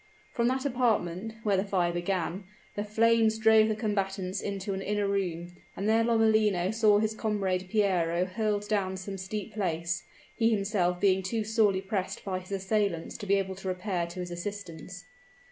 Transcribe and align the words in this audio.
From 0.33 0.47
that 0.47 0.65
apartment, 0.65 1.35
where 1.43 1.57
the 1.57 1.63
fire 1.63 1.93
began, 1.93 2.45
the 2.73 2.83
flames 2.83 3.37
drove 3.37 3.67
the 3.67 3.75
combatants 3.75 4.41
into 4.41 4.73
an 4.73 4.81
inner 4.81 5.07
room, 5.07 5.55
and 5.77 5.87
there 5.87 6.03
Lomellino 6.03 6.71
saw 6.73 6.97
his 6.97 7.13
comrade 7.13 7.67
Piero 7.69 8.25
hurled 8.25 8.67
down 8.67 8.97
some 8.97 9.19
steep 9.19 9.53
place, 9.53 10.03
he 10.35 10.49
himself 10.49 10.99
being 10.99 11.21
too 11.21 11.43
sorely 11.43 11.81
pressed 11.81 12.25
by 12.25 12.39
his 12.39 12.51
assailants 12.51 13.15
to 13.17 13.27
be 13.27 13.35
able 13.35 13.53
to 13.53 13.67
repair 13.67 14.07
to 14.07 14.21
his 14.21 14.31
assistance. 14.31 15.05